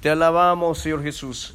[0.00, 1.54] Te alabamos, Señor Jesús.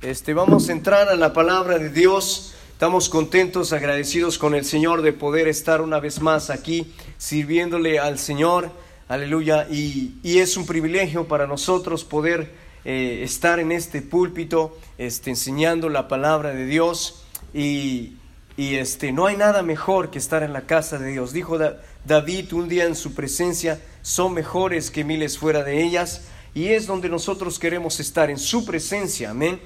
[0.00, 2.54] Este, vamos a entrar a la palabra de Dios.
[2.72, 8.18] Estamos contentos, agradecidos con el Señor de poder estar una vez más aquí sirviéndole al
[8.18, 8.70] Señor.
[9.08, 9.68] Aleluya.
[9.70, 12.54] Y, es un privilegio para nosotros poder
[12.86, 17.24] eh, estar en este púlpito este, enseñando la palabra de Dios.
[17.52, 18.16] Y,
[18.56, 21.34] y este, no hay nada mejor que estar en la casa de Dios.
[21.34, 21.58] Dijo
[22.06, 26.22] David un día en su presencia, son mejores que miles fuera de ellas.
[26.54, 29.60] Y es donde nosotros queremos estar, en su presencia, amén.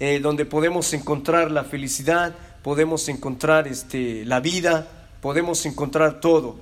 [0.00, 6.56] Eh, donde podemos encontrar la felicidad, podemos encontrar este, la vida, podemos encontrar todo.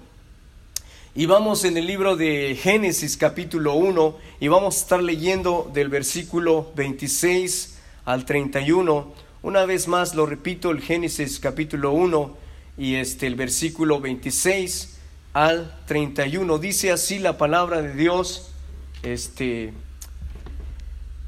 [1.15, 5.89] Y vamos en el libro de Génesis capítulo 1 y vamos a estar leyendo del
[5.89, 9.13] versículo 26 al 31.
[9.43, 12.37] Una vez más lo repito, el Génesis capítulo 1
[12.77, 14.99] y este el versículo 26
[15.33, 16.59] al 31.
[16.59, 18.52] Dice así la palabra de Dios.
[19.03, 19.73] Este,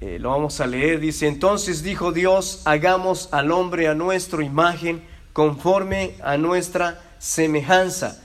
[0.01, 1.01] eh, lo vamos a leer.
[1.01, 8.23] Dice, entonces dijo Dios, hagamos al hombre a nuestra imagen, conforme a nuestra semejanza.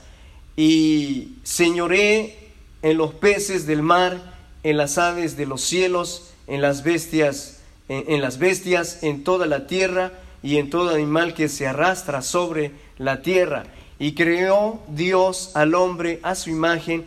[0.56, 2.52] Y señoré
[2.82, 4.20] en los peces del mar,
[4.62, 9.66] en las aves de los cielos, en las bestias, en las bestias, en toda la
[9.66, 13.64] tierra y en todo animal que se arrastra sobre la tierra.
[13.98, 17.04] Y creó Dios al hombre a su imagen,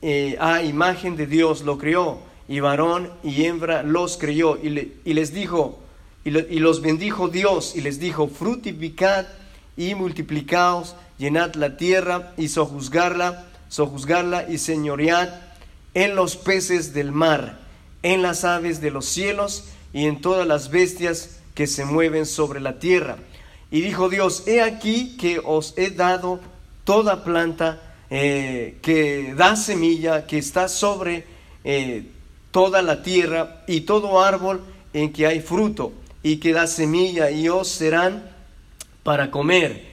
[0.00, 4.68] eh, a imagen de Dios lo creó, y varón y hembra los creyó, y,
[5.14, 5.80] les dijo,
[6.24, 9.26] y, los bendijo Dios, y les dijo, frutificad
[9.76, 15.30] y multiplicaos, llenad la tierra y sojuzgarla, sojuzgarla y señoread
[15.94, 17.58] en los peces del mar,
[18.02, 22.60] en las aves de los cielos y en todas las bestias que se mueven sobre
[22.60, 23.16] la tierra.
[23.70, 26.40] Y dijo Dios, he aquí que os he dado
[26.84, 31.24] toda planta eh, que da semilla, que está sobre
[31.64, 32.04] eh,
[32.50, 34.60] toda la tierra, y todo árbol
[34.92, 38.30] en que hay fruto, y que da semilla, y os serán
[39.02, 39.86] para comer.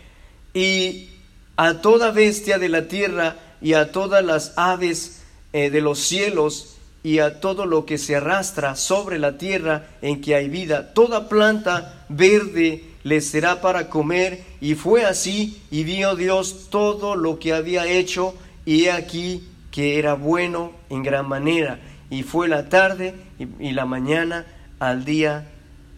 [0.54, 1.12] Y
[1.56, 5.22] a toda bestia de la tierra, y a todas las aves
[5.54, 10.20] eh, de los cielos, y a todo lo que se arrastra sobre la tierra en
[10.20, 14.44] que hay vida, toda planta verde les será para comer.
[14.62, 20.00] Y fue así, y vio Dios todo lo que había hecho, y he aquí que
[20.00, 21.80] era bueno en gran manera.
[22.10, 24.46] Y fue la tarde y, la mañana
[24.80, 25.48] al día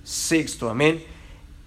[0.04, 0.70] sexto.
[0.70, 1.04] Amén.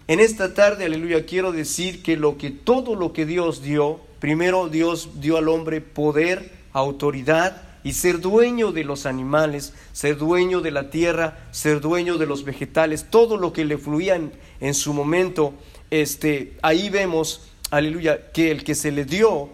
[0.07, 4.69] En esta tarde, aleluya, quiero decir que lo que todo lo que Dios dio, primero
[4.69, 10.71] Dios dio al hombre poder, autoridad, y ser dueño de los animales, ser dueño de
[10.71, 14.19] la tierra, ser dueño de los vegetales, todo lo que le fluía
[14.61, 15.53] en, su momento,
[15.91, 19.51] este, ahí vemos, aleluya, que el que se le dio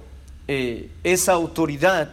[0.47, 2.13] eh, esa autoridad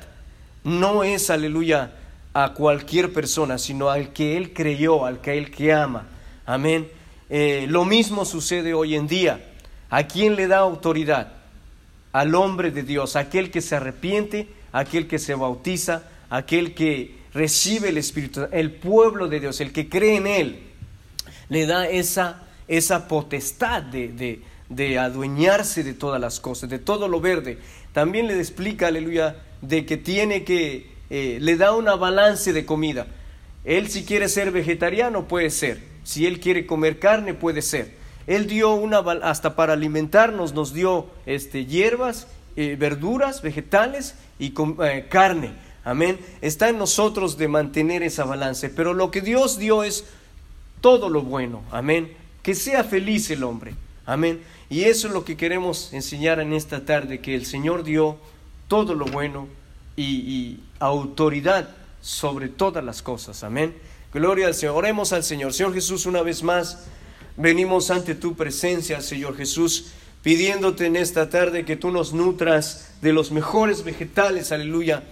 [0.64, 1.94] no es, aleluya,
[2.34, 6.08] a cualquier persona, sino al que él creyó, al que él que ama.
[6.46, 6.88] Amén.
[7.30, 9.54] Eh, lo mismo sucede hoy en día.
[9.90, 11.34] ¿A quién le da autoridad?
[12.12, 17.90] Al hombre de Dios, aquel que se arrepiente, aquel que se bautiza, aquel que recibe
[17.90, 20.60] el Espíritu, el pueblo de Dios, el que cree en Él,
[21.50, 27.22] le da esa, esa potestad de, de, adueñarse de todas las cosas, de todo lo
[27.22, 27.60] verde.
[27.94, 33.08] También le explica, aleluya, de que tiene que, eh, le da una balance de comida.
[33.64, 37.96] Él si quiere ser vegetariano puede ser, si él quiere comer carne puede ser.
[38.26, 44.52] Él dio una, hasta para alimentarnos, nos dio este, hierbas, eh, verduras, vegetales y
[44.84, 45.52] eh, carne.
[45.84, 46.20] Amén.
[46.42, 48.70] Está en nosotros de mantener esa balance.
[48.70, 50.06] Pero lo que Dios dio es
[50.82, 51.62] todo lo bueno.
[51.72, 52.12] Amén.
[52.42, 53.76] Que sea feliz el hombre.
[54.08, 54.42] Amén.
[54.72, 58.18] Y eso es lo que queremos enseñar en esta tarde, que el Señor dio
[58.68, 59.48] todo lo bueno
[59.96, 61.70] y, y autoridad
[62.02, 63.44] sobre todas las cosas.
[63.44, 63.76] Amén.
[64.12, 64.76] Gloria al Señor.
[64.78, 65.54] Oremos al Señor.
[65.54, 66.88] Señor Jesús, una vez más,
[67.36, 69.92] venimos ante tu presencia, Señor Jesús,
[70.28, 75.04] pidiéndote en esta tarde que tú nos nutras de los mejores vegetales, aleluya,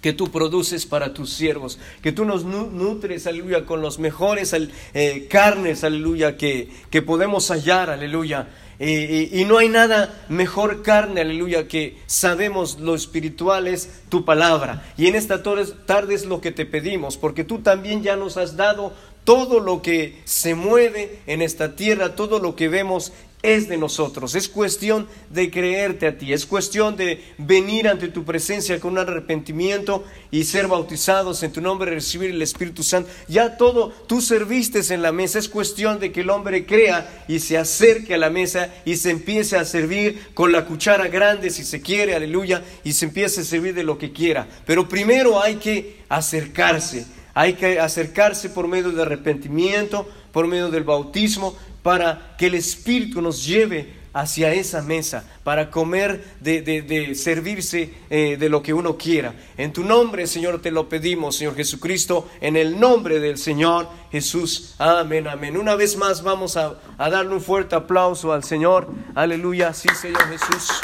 [0.00, 4.52] que tú produces para tus siervos, que tú nos nutres, aleluya, con los mejores
[4.92, 8.48] eh, carnes, aleluya, que, que podemos hallar, aleluya.
[8.80, 14.82] y no hay nada mejor carne, aleluya, que sabemos lo espiritual es tu palabra.
[14.98, 18.56] Y en esta tarde es lo que te pedimos, porque tú también ya nos has
[18.56, 23.76] dado todo lo que se mueve en esta tierra, todo lo que vemos es de
[23.76, 24.34] nosotros.
[24.34, 26.32] Es cuestión de creerte a ti.
[26.32, 31.60] Es cuestión de venir ante tu presencia con un arrepentimiento y ser bautizados en tu
[31.60, 33.10] nombre, recibir el Espíritu Santo.
[33.28, 35.38] Ya todo tú serviste en la mesa.
[35.38, 39.10] Es cuestión de que el hombre crea y se acerque a la mesa y se
[39.10, 43.44] empiece a servir con la cuchara grande si se quiere, aleluya, y se empiece a
[43.44, 44.46] servir de lo que quiera.
[44.66, 50.84] Pero primero hay que acercarse Hay que acercarse por medio del arrepentimiento, por medio del
[50.84, 58.36] bautismo, para que el Espíritu nos lleve hacia esa mesa para comer, de, servirse eh,
[58.38, 59.34] de lo que uno quiera.
[59.56, 64.74] En tu nombre, Señor, te lo pedimos, Señor Jesucristo, en el nombre del Señor Jesús.
[64.78, 65.56] Amén, amén.
[65.56, 68.88] Una vez más vamos a, a darle un fuerte aplauso al Señor.
[69.14, 70.80] Aleluya, sí, Señor Jesús.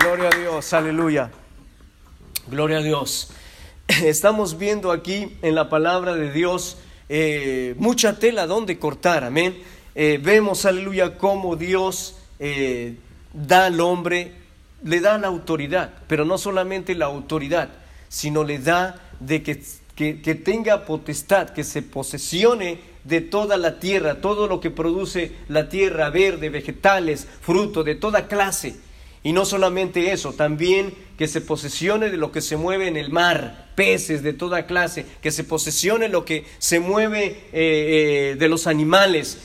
[0.00, 1.30] Gloria a Dios, aleluya.
[2.48, 3.30] Gloria a Dios.
[3.88, 6.78] Estamos viendo aquí en la palabra de Dios
[7.08, 9.56] eh, mucha tela donde cortar, amén.
[9.94, 12.96] Eh, vemos, aleluya, cómo Dios eh,
[13.32, 14.32] da al hombre,
[14.82, 17.68] le da la autoridad, pero no solamente la autoridad,
[18.08, 19.62] sino le da de que,
[19.94, 25.68] que, tenga potestad, que se posesione de toda la tierra, todo lo que produce la
[25.68, 28.76] tierra, verde, vegetales, fruto de toda clase.
[29.22, 33.10] Y no solamente eso, también que se posesione de lo que se mueve en el
[33.10, 38.66] mar, peces de toda clase, que se posesione lo que se mueve eh, de los
[38.66, 39.38] animales,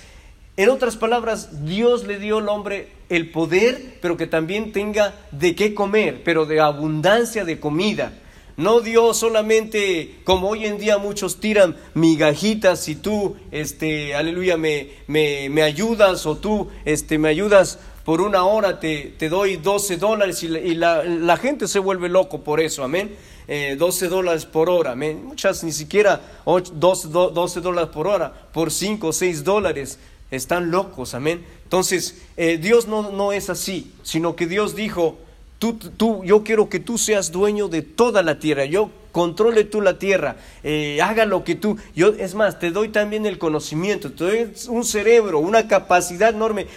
[0.60, 5.56] en otras palabras, Dios le dio al hombre el poder, pero que también tenga de
[5.56, 8.12] qué comer, pero de abundancia de comida.
[8.58, 14.90] No dio solamente, como hoy en día muchos tiran migajitas, si tú, este, aleluya, me,
[15.08, 20.42] me, ayudas o tú, este, me ayudas por una hora, te, te doy 12 dólares
[20.44, 23.16] y, la, gente se vuelve loco por eso, amén.
[23.48, 25.26] 12 eh, dólares por hora, amén.
[25.26, 30.00] Muchas ni siquiera 12, 12 dólares por hora, por 5 o 6 dólares
[30.32, 31.46] están locos, amén.
[31.64, 35.18] Entonces, eh, Dios no, no, es así, sino que Dios dijo,
[35.58, 39.82] tú, tú, yo quiero que tú seas dueño de toda la tierra, yo controle tú
[39.82, 44.12] la tierra, eh, haga lo que tú, yo, es más, te doy también el conocimiento,
[44.12, 46.68] te doy un cerebro, una capacidad enorme,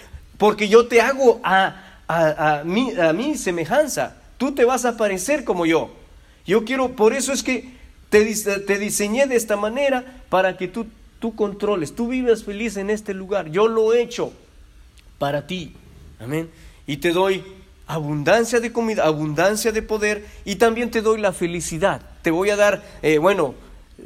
[0.43, 5.45] porque yo te hago a, a, a, mi, a semejanza, tú te vas a parecer
[5.45, 5.93] como yo.
[6.45, 7.71] Yo quiero, por eso es que
[8.09, 10.87] te, te diseñé de esta manera para que tú
[11.21, 13.53] tú controles, tú vives feliz en este lugar.
[13.53, 14.33] Yo lo he hecho
[15.21, 15.77] para ti.
[16.19, 16.51] Amén.
[16.89, 17.45] Y te doy
[17.87, 22.03] abundancia de comida, abundancia de poder y también te doy la felicidad.
[22.23, 23.55] Te voy a dar, eh, bueno,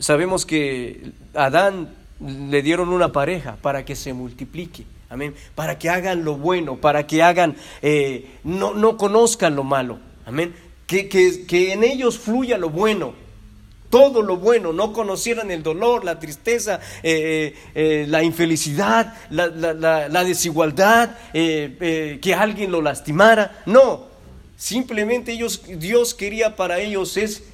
[0.01, 4.85] sabemos que Adán le dieron una pareja para que se multiplique.
[5.09, 5.35] Amén.
[5.55, 9.99] Para que hagan lo bueno, para que hagan, eh, no, no conozcan lo malo.
[10.25, 10.55] Amén.
[10.87, 13.27] Que, que, que en ellos fluya lo bueno
[13.89, 21.17] todo lo bueno, no conocieran el dolor, la tristeza, eh, eh, la infelicidad, la, desigualdad,
[21.33, 23.63] que alguien lo lastimara.
[23.65, 24.07] No,
[24.57, 27.45] simplemente ellos, Dios quería para ellos es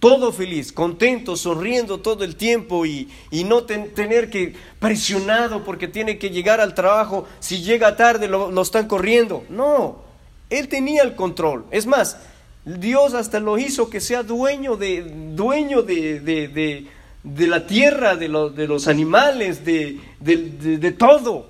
[0.00, 3.08] todo feliz, contento, sonriendo todo el tiempo y,
[3.44, 8.62] no tener que presionado porque tiene que llegar al trabajo, si llega tarde lo, lo
[8.62, 9.44] están corriendo.
[9.48, 10.02] No,
[10.48, 11.66] Él tenía el control.
[11.70, 12.16] Es más,
[12.64, 15.02] Dios hasta lo hizo que sea dueño de,
[15.34, 21.46] dueño de, de, la tierra, de, de los animales, de, todo.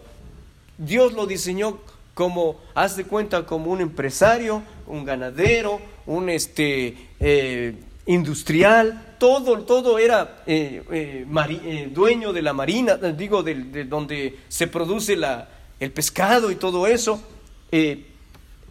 [0.79, 1.79] Dios lo diseñó
[2.15, 7.75] como, haz de cuenta, como un empresario, un ganadero, un este, eh,
[8.07, 15.17] industrial, todo, todo era eh, eh, dueño de la marina, digo, de, donde se produce
[15.17, 15.49] la,
[15.79, 17.23] el pescado y todo eso.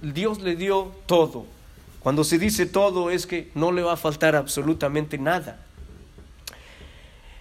[0.02, 1.46] Dios le dio todo
[2.00, 5.60] cuando se dice todo es que no le va a faltar absolutamente nada.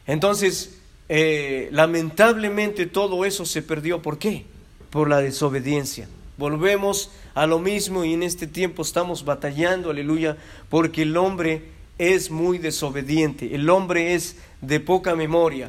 [0.07, 4.03] Entonces, eh, lamentablemente todo eso se perdió.
[4.03, 4.47] ¿Por qué?
[4.91, 6.09] Por la desobediencia.
[6.37, 10.37] Volvemos a lo mismo y en este tiempo estamos batallando, aleluya,
[10.69, 11.63] porque el hombre
[11.99, 15.69] es muy desobediente, el hombre es de poca memoria,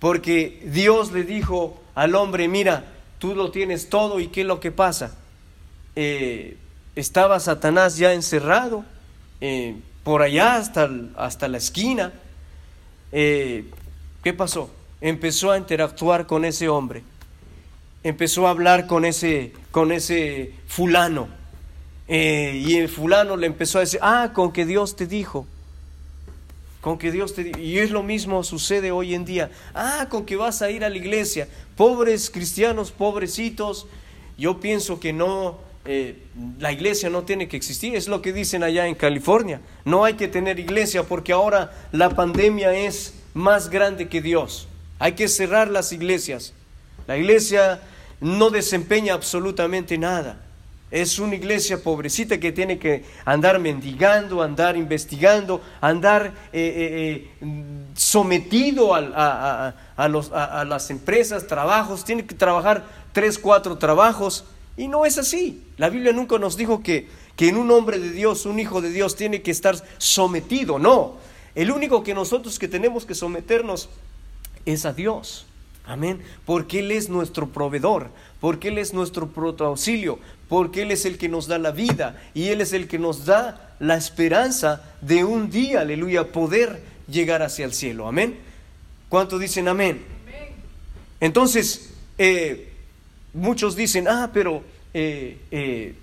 [0.00, 2.84] porque Dios le dijo al hombre, mira,
[3.18, 5.16] tú lo tienes todo y ¿qué es lo que pasa?
[5.96, 6.56] Eh,
[6.94, 8.84] estaba Satanás ya encerrado
[9.40, 12.12] eh, por allá hasta, hasta la esquina.
[13.12, 13.64] Eh,
[14.22, 14.70] ¿Qué pasó?
[15.00, 17.02] Empezó a interactuar con ese hombre,
[18.02, 21.28] empezó a hablar con ese, con ese fulano.
[22.10, 25.46] Y el fulano le empezó a decir, ah, con que Dios te dijo,
[26.80, 27.52] con que Dios te.
[27.60, 29.50] Y es lo mismo sucede hoy en día.
[29.74, 31.48] Ah, con que vas a ir a la iglesia.
[31.76, 33.86] Pobres cristianos, pobrecitos.
[34.36, 36.16] Yo pienso que no, eh,
[36.58, 39.60] la iglesia no tiene que existir, es lo que dicen allá en California.
[39.84, 44.68] No hay que tener iglesia porque ahora la pandemia es más grande que Dios.
[44.98, 46.52] Hay que cerrar las iglesias.
[47.06, 47.80] La iglesia
[48.20, 50.40] no desempeña absolutamente nada.
[50.90, 58.94] Es una iglesia pobrecita que tiene que andar mendigando, andar investigando, andar eh, eh, sometido
[58.94, 64.44] a, a las empresas, trabajos, tiene que trabajar tres, cuatro trabajos
[64.78, 65.62] y no es así.
[65.76, 68.90] La Biblia nunca nos dijo que, que en un hombre de Dios, un hijo de
[68.90, 70.78] Dios, tiene que estar sometido.
[70.78, 71.16] No,
[71.56, 73.88] el único que nosotros que tenemos que someternos
[74.64, 75.47] es a Dios.
[75.88, 76.20] Amén.
[76.44, 79.30] Porque Él es nuestro proveedor, porque Él es nuestro
[79.60, 80.18] auxilio,
[80.48, 83.24] porque Él es el que nos da la vida y Él es el que nos
[83.24, 88.06] da la esperanza de un día, aleluya, poder llegar hacia el cielo.
[88.06, 88.36] Amén.
[89.08, 90.04] ¿Cuántos dicen amén?
[91.20, 92.68] Entonces, eh,
[93.32, 95.94] muchos dicen, ah, pero eh, eh,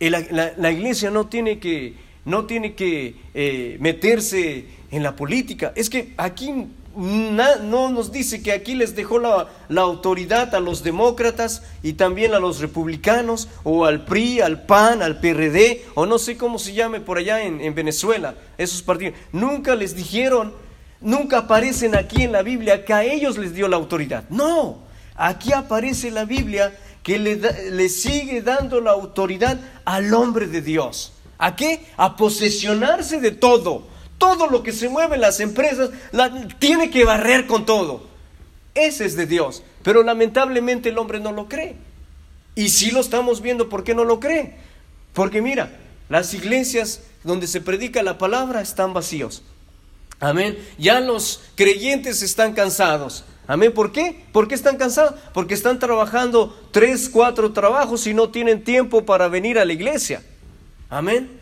[0.00, 1.94] la, iglesia no tiene que,
[2.24, 5.72] no tiene que meterse en la política.
[5.76, 6.66] Es que aquí
[6.96, 12.40] no nos dice que aquí les dejó la, autoridad a los demócratas y también a
[12.40, 17.00] los republicanos o al PRI, al PAN, al PRD o no sé cómo se llame
[17.00, 19.14] por allá en, en Venezuela, esos partidos.
[19.32, 20.52] Nunca les dijeron,
[21.00, 24.24] nunca aparecen aquí en la Biblia que a ellos les dio la autoridad.
[24.28, 24.78] No,
[25.14, 27.36] aquí aparece la Biblia que le,
[27.70, 31.12] le sigue dando la autoridad al hombre de Dios.
[31.38, 31.86] ¿A qué?
[31.96, 33.86] A posesionarse de todo
[34.20, 38.06] todo lo que se mueve en las empresas la, tiene que barrer con todo.
[38.74, 39.62] Ese es de Dios.
[39.82, 41.74] Pero lamentablemente el hombre no lo cree.
[42.54, 44.56] Y si lo estamos viendo, ¿por qué no lo cree?
[45.14, 45.74] Porque mira,
[46.10, 49.42] las iglesias donde se predica la palabra están vacíos.
[50.20, 50.58] Amén.
[50.76, 53.24] Ya los creyentes están cansados.
[53.46, 53.72] Amén.
[53.72, 54.22] ¿Por qué?
[54.32, 55.14] ¿Por qué están cansados?
[55.32, 60.22] Porque están trabajando tres, cuatro trabajos y no tienen tiempo para venir a la iglesia.
[60.90, 61.40] Amén.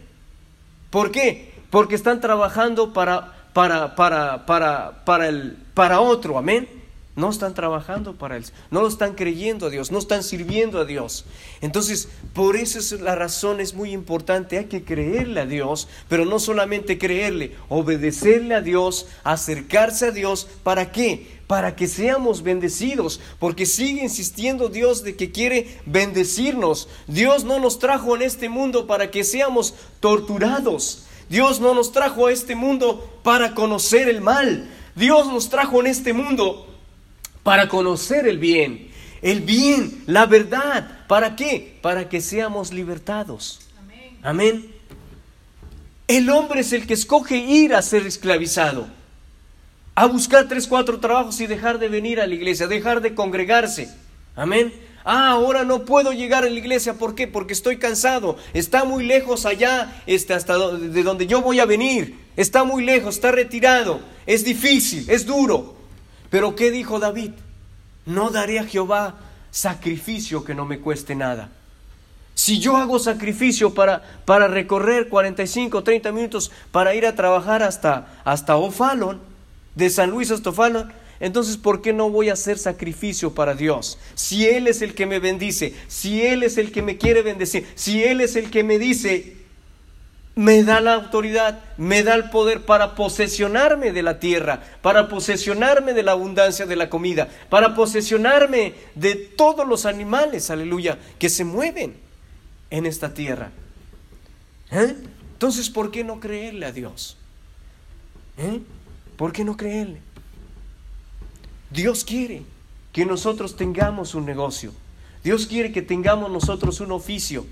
[0.90, 1.48] ¿Por qué?
[1.70, 6.68] Porque están trabajando para, para, para, para, para, el, para otro, amén.
[7.18, 10.84] No están trabajando para Él, no lo están creyendo a Dios, no están sirviendo a
[10.84, 11.25] Dios.
[11.60, 16.25] Entonces, por eso es la razón, es muy importante, hay que creerle a Dios, pero
[16.25, 21.40] no solamente creerle, obedecerle a Dios, acercarse a Dios, ¿para qué?
[21.48, 26.88] Para que seamos bendecidos, porque sigue insistiendo Dios de que quiere bendecirnos.
[27.08, 31.08] Dios no nos trajo en este mundo para que seamos torturados.
[31.28, 34.68] Dios no nos trajo a este mundo para conocer el mal.
[34.94, 36.66] Dios nos trajo en este mundo
[37.42, 38.90] para conocer el bien.
[39.23, 41.06] El bien, la verdad.
[41.06, 41.78] ¿Para qué?
[41.82, 43.61] Para que seamos libertados.
[44.23, 44.73] Amén.
[46.06, 48.88] El hombre es el que escoge ir a ser esclavizado.
[49.94, 53.92] A buscar tres, cuatro trabajos y dejar de venir a la iglesia, dejar de congregarse.
[54.37, 54.73] Amén.
[55.11, 56.93] Ah, ahora no puedo llegar a la iglesia.
[56.93, 57.27] ¿Por qué?
[57.27, 58.37] Porque estoy cansado.
[58.53, 62.19] Está muy lejos allá, este, hasta de donde yo voy a venir.
[62.37, 64.00] Está muy lejos, está retirado.
[64.27, 65.77] Es difícil, es duro.
[66.29, 67.31] Pero ¿qué dijo David?
[68.05, 69.15] No daré a Jehová
[69.50, 71.49] sacrificio que no me cueste nada.
[72.35, 77.62] Si yo hago sacrificio para, para recorrer 45 o 30 minutos para ir a trabajar
[77.62, 79.23] hasta, hasta Ofalon,
[79.75, 83.98] de San Luis hasta Ofalon, entonces, ¿por qué no voy a hacer sacrificio para Dios?
[84.14, 87.66] Si Él es el que me bendice, si Él es el que me quiere bendecir,
[87.75, 89.37] si Él es el que me dice,
[90.37, 95.94] me da la autoridad, me da el poder para posesionarme de la tierra, para posesionarme
[95.94, 101.44] de la abundancia de la comida, para posesionarme de todos los animales, aleluya, que se
[101.44, 101.96] mueven
[102.70, 103.50] en esta tierra.
[104.70, 104.94] ¿Eh?
[105.32, 107.16] Entonces, ¿por qué no creerle a Dios?
[108.37, 108.60] ¿Eh?
[109.16, 110.00] ¿Por qué no creerle?
[111.70, 112.42] Dios quiere
[112.92, 114.72] que nosotros tengamos un negocio.
[115.22, 117.46] Dios quiere que tengamos nosotros un oficio.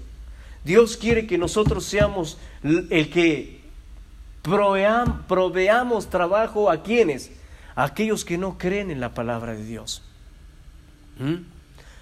[0.65, 3.61] Dios quiere que nosotros seamos el que
[4.43, 7.31] proveamos trabajo a quienes,
[7.75, 10.03] aquellos que no creen en la palabra de Dios.
[11.19, 11.45] ¿Mm?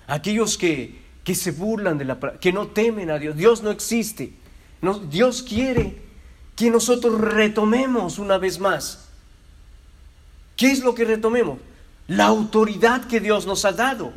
[0.07, 3.37] Aquellos que, que, se burlan de la que no temen a Dios.
[3.37, 4.33] Dios no existe.
[5.09, 6.03] Dios quiere
[6.57, 9.09] que nosotros retomemos una vez más.
[10.57, 11.59] ¿Qué es lo que retomemos?
[12.07, 14.13] La autoridad que Dios nos ha dado.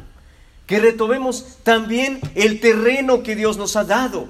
[0.65, 4.27] Que retomemos también el terreno que Dios nos ha dado.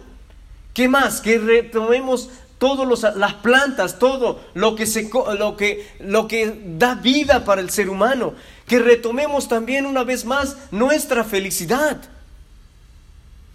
[0.74, 1.22] ¿Qué más?
[1.22, 5.10] Que retomemos todas las plantas, todo lo que, se,
[5.40, 8.34] lo, que, lo que da vida para el ser humano.
[8.68, 11.98] Que retomemos también una vez más nuestra felicidad.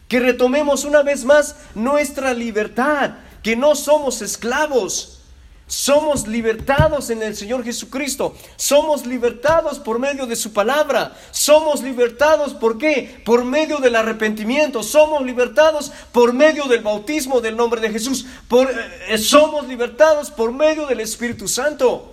[0.08, 3.12] Que retomemos una vez más nuestra libertad.
[3.42, 5.21] Que no somos esclavos
[5.66, 8.36] somos libertados en el Señor Jesucristo.
[8.56, 11.16] Somos libertados por medio de su palabra.
[11.30, 13.22] Somos libertados por qué?
[13.24, 14.82] Por medio del arrepentimiento.
[14.82, 18.26] Somos libertados por medio del bautismo del nombre de Jesús.
[19.08, 22.12] Eh, somos libertados por medio del Espíritu Santo.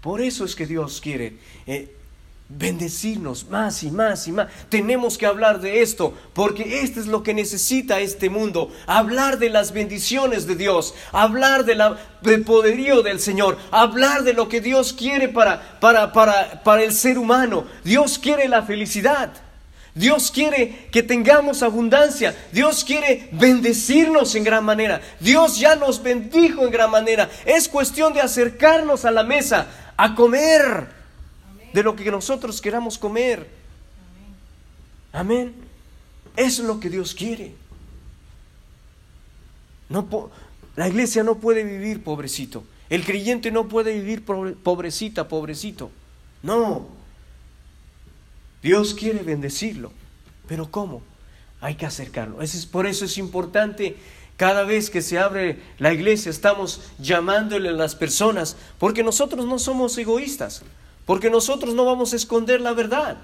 [0.00, 1.36] Por eso es que Dios quiere
[1.66, 1.94] eh,
[2.50, 4.48] bendecirnos más y más y más.
[4.68, 8.72] Tenemos que hablar de esto, porque esto es lo que necesita este mundo.
[8.86, 11.80] Hablar de las bendiciones de Dios, hablar de
[12.22, 16.92] del poderío del Señor, hablar de lo que Dios quiere para, para, para, para el
[16.92, 17.64] ser humano.
[17.84, 19.30] Dios quiere la felicidad.
[19.94, 22.36] Dios quiere que tengamos abundancia.
[22.52, 25.00] Dios quiere bendecirnos en gran manera.
[25.20, 27.30] Dios ya nos bendijo en gran manera.
[27.44, 29.66] Es cuestión de acercarnos a la mesa,
[29.96, 30.99] a comer
[31.72, 33.48] de lo que nosotros queramos comer.
[35.12, 35.54] Amén.
[36.36, 37.54] Es lo que Dios quiere.
[39.88, 40.30] No
[40.76, 42.64] la iglesia no puede vivir pobrecito.
[42.88, 45.90] El creyente no puede vivir pobrecita, pobrecito.
[46.42, 46.88] No.
[48.62, 49.92] Dios quiere bendecirlo.
[50.48, 51.02] Pero ¿cómo?
[51.60, 52.40] Hay que acercarlo.
[52.40, 53.96] Es, por eso es importante
[54.36, 59.58] cada vez que se abre la iglesia, estamos llamándole a las personas, porque nosotros no
[59.58, 60.62] somos egoístas,
[61.10, 63.16] porque nosotros no vamos a esconder la verdad.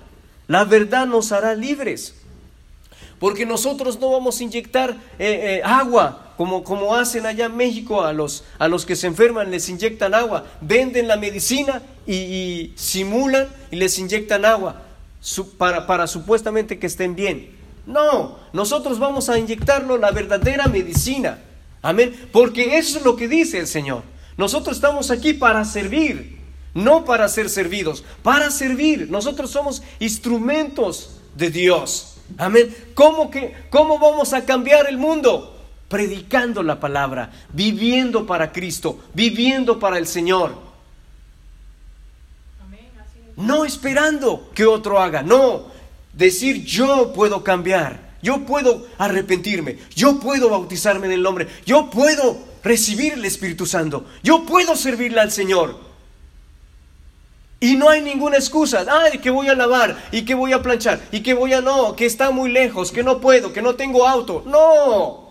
[0.49, 2.17] La verdad nos hará libres.
[3.21, 4.91] Porque nosotros no vamos a inyectar
[5.21, 9.07] eh, eh, agua como, como hacen allá en México a los, a los que se
[9.07, 10.47] enferman, les inyectan agua.
[10.61, 14.83] Venden la medicina y, simulan y les inyectan agua
[15.57, 17.57] para, para supuestamente que estén bien.
[17.87, 21.39] No, nosotros vamos a inyectarlo la verdadera medicina.
[21.83, 22.29] Amén.
[22.33, 24.03] Porque eso es lo que dice el Señor.
[24.37, 26.36] Nosotros estamos aquí para servir,
[26.77, 29.11] no para ser servidos, para servir.
[29.11, 32.19] Nosotros somos instrumentos de Dios.
[32.37, 32.75] Amén.
[32.95, 35.59] ¿Cómo, que, ¿Cómo vamos a cambiar el mundo?
[35.89, 40.55] Predicando la palabra, viviendo para Cristo, viviendo para el Señor.
[43.37, 45.69] No esperando que otro haga, no.
[46.13, 52.39] Decir yo puedo cambiar, yo puedo arrepentirme, yo puedo bautizarme en el nombre, yo puedo
[52.65, 55.86] recibir el Espíritu Santo, yo puedo servirle al Señor.
[57.59, 58.85] Y no hay ninguna excusa.
[58.89, 61.97] Ay, que voy a lavar y que voy a planchar y que voy a no,
[61.97, 64.43] que está muy lejos, que no puedo, que no tengo auto.
[64.47, 65.27] No.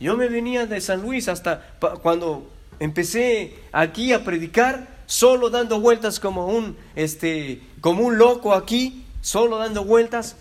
[0.00, 6.18] Yo me venía de San Luis hasta cuando empecé aquí a predicar, solo dando vueltas
[6.18, 10.36] como un este como un loco aquí, solo dando vueltas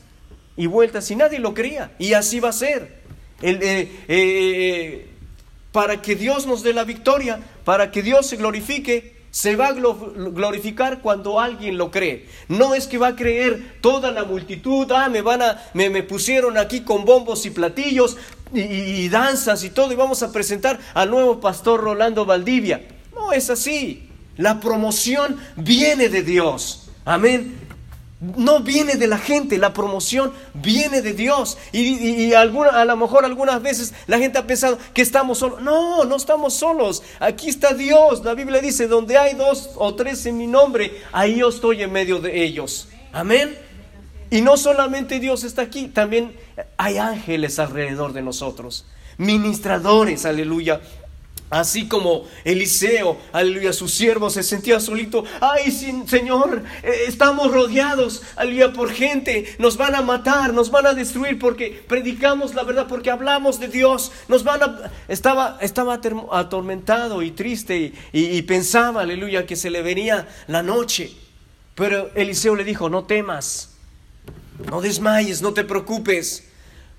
[0.58, 1.91] y vueltas y nadie lo creía.
[2.00, 3.03] Y así va a ser.
[3.41, 5.10] El, eh, eh, eh,
[5.72, 9.74] para que Dios nos dé la victoria, para que Dios se glorifique, se va a
[9.74, 12.28] glorificar cuando alguien lo cree.
[12.50, 16.04] No es que va a creer toda la multitud, ah, me van a, me, me
[16.04, 18.15] pusieron aquí con bombos y platillos
[18.54, 22.86] y, y, danzas y todo, y vamos a presentar al nuevo pastor Rolando Valdivia.
[23.15, 24.08] No es así.
[24.38, 26.91] La promoción viene de Dios.
[27.04, 27.62] Amén
[28.38, 31.57] no viene de la gente, la promoción viene de Dios.
[31.71, 35.62] Y, alguna, a lo mejor algunas veces la gente ha pensado que estamos solos.
[35.62, 37.03] No, no estamos solos.
[37.19, 38.23] Aquí está Dios.
[38.23, 41.91] La Biblia dice, donde hay dos o tres en mi nombre, ahí yo estoy en
[41.91, 42.88] medio de ellos.
[43.12, 43.57] Amén.
[44.29, 46.36] Y no solamente Dios está aquí, también
[46.77, 48.86] hay ángeles alrededor de nosotros.
[49.17, 50.81] Ministradores, aleluya,
[51.54, 55.24] Así como Eliseo, aleluya, su siervo se sentía solito.
[55.39, 59.56] Ay, Señor, eh, estamos rodeados, aleluya, por gente.
[59.60, 63.68] Nos van a matar, nos van a destruir porque predicamos la verdad, porque hablamos de
[63.68, 64.12] Dios.
[64.28, 64.92] Nos van a.
[65.08, 71.12] Estaba, estaba atormentado y triste y, pensaba, aleluya, que se le venía la noche.
[71.76, 73.76] Pero Eliseo le dijo: No temas,
[74.72, 76.46] no desmayes, no te preocupes,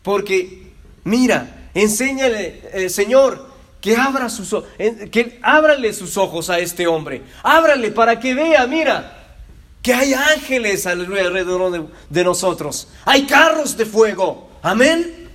[0.04, 0.70] porque
[1.02, 3.52] mira, enséñale, eh, Señor
[3.84, 4.64] que abra sus
[5.10, 7.22] que ábrale sus ojos a este hombre.
[7.42, 9.36] Ábrale para que vea, mira,
[9.82, 12.88] que hay ángeles alrededor de, nosotros.
[13.04, 14.48] Hay carros de fuego.
[14.62, 15.28] Amén.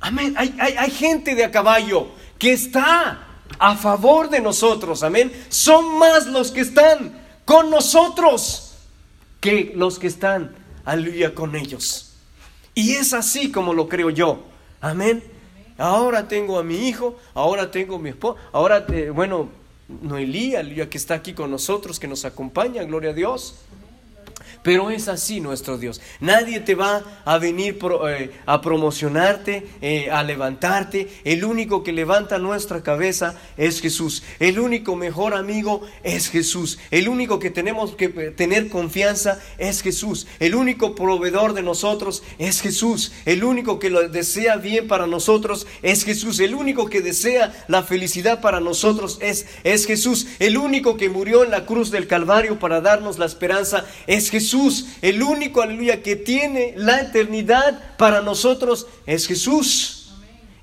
[0.00, 0.34] Amén.
[0.36, 2.08] Hay, hay, hay gente de a caballo
[2.38, 3.26] que está
[3.58, 5.02] a favor de nosotros.
[5.02, 5.32] Amén.
[5.48, 8.74] Son más los que están con nosotros
[9.40, 12.12] que los que están, aleluya, con ellos.
[12.74, 14.44] Y es así como lo creo yo.
[14.82, 15.35] Amén.
[15.78, 19.48] Ahora tengo a mi hijo, ahora tengo a mi esposa, ahora, eh, bueno,
[19.88, 23.56] Noelí, ya que está aquí con nosotros, que nos acompaña, gloria a Dios.
[24.66, 26.00] Pero es así nuestro Dios.
[26.18, 31.06] Nadie te va a venir eh, a promocionarte, eh, a levantarte.
[31.22, 34.24] El único que levanta nuestra cabeza es Jesús.
[34.40, 36.80] El único mejor amigo es Jesús.
[36.90, 40.26] El único que tenemos que tener confianza es Jesús.
[40.40, 43.12] El único proveedor de nosotros es Jesús.
[43.24, 46.40] El único que lo desea bien para nosotros es Jesús.
[46.40, 50.26] El único que desea la felicidad para nosotros es, es Jesús.
[50.40, 54.55] El único que murió en la cruz del Calvario para darnos la esperanza es Jesús.
[55.02, 60.14] El único, aleluya, que tiene la eternidad para nosotros es Jesús.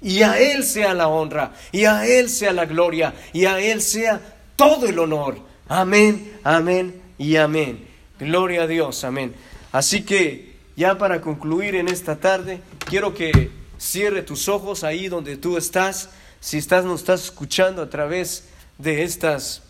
[0.02, 3.82] Y a Él sea la honra, y a Él sea la gloria, y a Él
[3.82, 4.20] sea
[4.56, 5.38] todo el honor.
[5.68, 7.88] Amén, amén y amén.
[8.20, 9.34] Gloria a Dios, amén.
[9.72, 15.38] Así que ya para concluir en esta tarde, quiero que cierre tus ojos ahí donde
[15.38, 16.10] tú estás.
[16.42, 19.62] Si estás, nos estás escuchando a través de estas,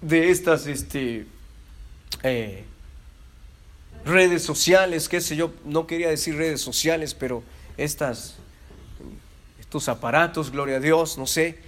[0.00, 1.26] de estas, este,
[2.22, 2.64] eh,
[4.08, 7.42] redes sociales, qué sé yo, no quería decir redes sociales, pero
[7.76, 8.36] estas,
[9.60, 11.58] estos aparatos, gloria a Dios, no sé.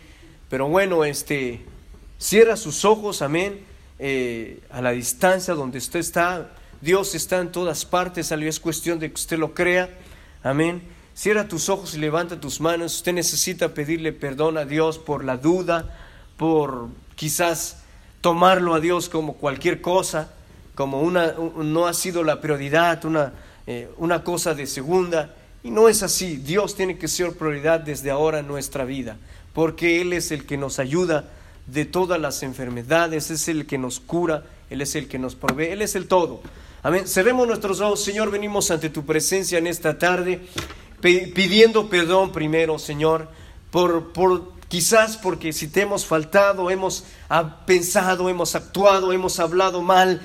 [0.48, 1.60] Pero bueno, este,
[2.18, 3.60] cierra sus ojos, amén,
[3.98, 6.50] eh, a la distancia donde usted está.
[6.80, 9.90] Dios está en todas partes, es cuestión de que usted lo crea,
[10.42, 10.82] amén.
[11.14, 12.96] Cierra tus ojos y levanta tus manos.
[12.96, 15.98] Usted necesita pedirle perdón a Dios por la duda,
[16.38, 17.82] por quizás
[18.22, 20.32] tomarlo a Dios como cualquier cosa,
[20.80, 23.34] como una, no ha sido la prioridad, una,
[23.66, 25.34] eh, una cosa de segunda.
[25.62, 26.38] Y no es así.
[26.38, 29.18] Dios tiene que ser prioridad desde ahora en nuestra vida,
[29.52, 31.28] porque Él es el que nos ayuda
[31.66, 35.66] de todas las enfermedades, es el que nos cura, Él es el que nos provee,
[35.66, 36.40] Él es el todo.
[36.82, 37.06] Amén.
[37.06, 40.40] Cerremos nuestros ojos, Señor, venimos ante tu presencia en esta tarde,
[41.02, 43.28] pidiendo perdón primero, Señor,
[43.70, 47.04] por, por quizás porque si te hemos faltado, hemos
[47.66, 50.22] pensado, hemos actuado, hemos hablado mal.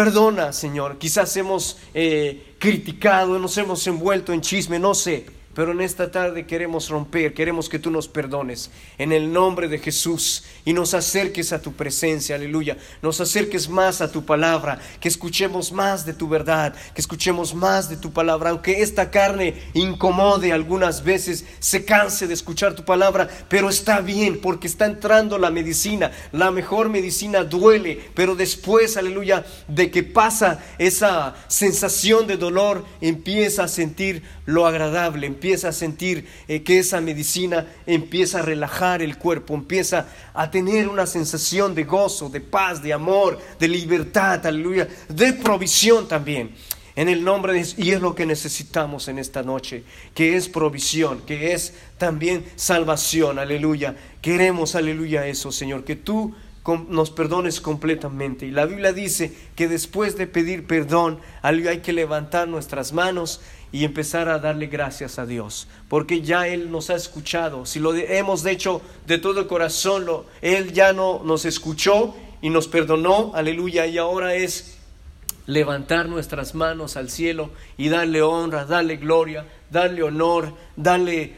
[0.00, 5.26] Perdona, Señor, quizás hemos eh, criticado, nos hemos envuelto en chisme, no sé.
[5.60, 9.78] Pero en esta tarde queremos romper, queremos que tú nos perdones en el nombre de
[9.78, 12.78] Jesús y nos acerques a tu presencia, aleluya.
[13.02, 17.90] Nos acerques más a tu palabra, que escuchemos más de tu verdad, que escuchemos más
[17.90, 23.28] de tu palabra, aunque esta carne incomode algunas veces, se canse de escuchar tu palabra,
[23.50, 26.10] pero está bien porque está entrando la medicina.
[26.32, 33.64] La mejor medicina duele, pero después, aleluya, de que pasa esa sensación de dolor, empieza
[33.64, 39.18] a sentir lo agradable, empieza a sentir eh, que esa medicina empieza a relajar el
[39.18, 44.88] cuerpo, empieza a tener una sensación de gozo, de paz, de amor, de libertad, aleluya,
[45.08, 46.54] de provisión también.
[46.96, 49.84] En el nombre de y es lo que necesitamos en esta noche,
[50.14, 53.96] que es provisión, que es también salvación, aleluya.
[54.20, 56.34] Queremos, aleluya, eso, Señor, que tú
[56.88, 58.46] nos perdones completamente.
[58.46, 63.40] Y la Biblia dice que después de pedir perdón, hay que levantar nuestras manos
[63.72, 67.66] y empezar a darle gracias a Dios, porque ya Él nos ha escuchado.
[67.66, 72.50] Si lo hemos hecho de todo el corazón, lo, Él ya no nos escuchó y
[72.50, 74.78] nos perdonó, aleluya, y ahora es
[75.46, 81.36] levantar nuestras manos al cielo y darle honra, darle gloria, darle honor, darle,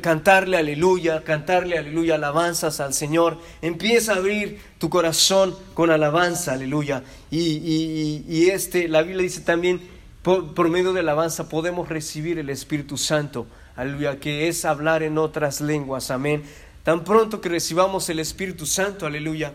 [0.00, 3.38] cantarle aleluya, cantarle aleluya, alabanzas al Señor.
[3.62, 7.02] Empieza a abrir tu corazón con alabanza, aleluya.
[7.30, 9.80] Y, y, y este, la Biblia dice también,
[10.22, 15.60] por, medio de alabanza podemos recibir el Espíritu Santo, aleluya, que es hablar en otras
[15.60, 16.44] lenguas, amén.
[16.84, 19.54] Tan pronto que recibamos el Espíritu Santo, aleluya,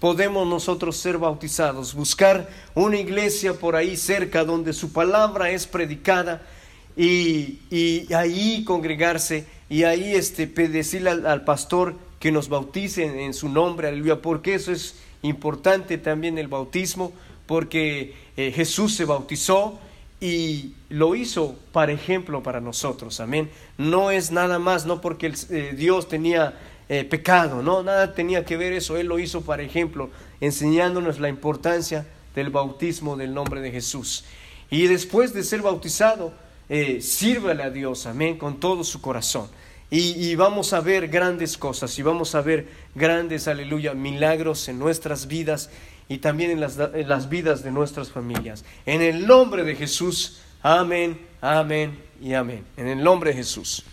[0.00, 6.42] podemos nosotros ser bautizados, buscar una iglesia por ahí cerca donde su palabra es predicada
[6.96, 13.48] y, y ahí congregarse y ahí este, decirle al, pastor que nos bautice en, su
[13.48, 17.12] nombre, aleluya, porque eso es importante también el bautismo,
[17.46, 19.78] porque eh, Jesús se bautizó
[20.20, 23.50] y lo hizo para ejemplo para nosotros, amén.
[23.76, 28.56] No es nada más, no porque eh, Dios tenía eh, pecado, no, nada tenía que
[28.56, 33.70] ver eso, Él lo hizo para ejemplo, enseñándonos la importancia del bautismo del nombre de
[33.70, 34.24] Jesús.
[34.70, 36.32] Y después de ser bautizado,
[36.68, 39.48] eh, sírvale a Dios, amén, con todo su corazón.
[39.90, 45.28] Y, vamos a ver grandes cosas y vamos a ver grandes, aleluya, milagros en nuestras
[45.28, 45.70] vidas
[46.08, 48.64] y también en las, en las vidas de nuestras familias.
[48.86, 52.64] En el nombre de Jesús, amén, amén y amén.
[52.76, 53.84] En el nombre de Jesús.